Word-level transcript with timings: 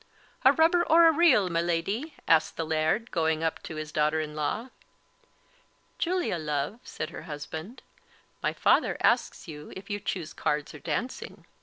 "A 0.43 0.51
rubber 0.53 0.83
or 0.83 1.05
a 1.07 1.11
reel, 1.11 1.47
my 1.47 1.61
Leddie?" 1.61 2.15
asked 2.27 2.57
the 2.57 2.65
Laird, 2.65 3.11
going 3.11 3.43
up 3.43 3.61
to 3.61 3.75
his 3.75 3.91
daughter 3.91 4.19
in 4.19 4.33
law. 4.33 4.69
"Julia, 5.99 6.39
love," 6.39 6.79
said 6.83 7.11
her 7.11 7.21
husband, 7.29 7.83
"my 8.41 8.51
father 8.51 8.97
asks 9.01 9.47
you 9.47 9.71
if 9.75 9.91
you 9.91 9.99
choose 9.99 10.33
cards 10.33 10.73
or 10.73 10.79
dancing." 10.79 11.45